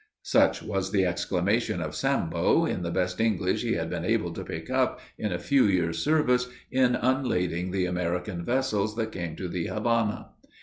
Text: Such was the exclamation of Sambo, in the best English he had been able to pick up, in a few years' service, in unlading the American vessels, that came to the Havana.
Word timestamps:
Such 0.23 0.63
was 0.63 0.91
the 0.91 1.05
exclamation 1.05 1.79
of 1.79 1.93
Sambo, 1.93 2.65
in 2.65 2.81
the 2.81 2.89
best 2.89 3.19
English 3.21 3.61
he 3.61 3.73
had 3.73 3.87
been 3.87 4.03
able 4.03 4.33
to 4.33 4.43
pick 4.43 4.67
up, 4.67 4.99
in 5.15 5.31
a 5.31 5.37
few 5.37 5.65
years' 5.65 6.03
service, 6.03 6.49
in 6.71 6.95
unlading 6.95 7.69
the 7.69 7.85
American 7.85 8.43
vessels, 8.43 8.95
that 8.95 9.11
came 9.11 9.35
to 9.35 9.47
the 9.47 9.67
Havana. 9.67 10.29